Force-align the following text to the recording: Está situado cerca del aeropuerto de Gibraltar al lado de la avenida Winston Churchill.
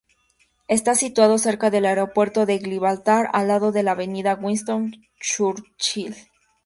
Está 0.67 0.95
situado 0.95 1.37
cerca 1.37 1.69
del 1.69 1.85
aeropuerto 1.85 2.47
de 2.47 2.57
Gibraltar 2.57 3.29
al 3.33 3.49
lado 3.49 3.71
de 3.71 3.83
la 3.83 3.91
avenida 3.91 4.33
Winston 4.33 4.93
Churchill. 5.19 6.15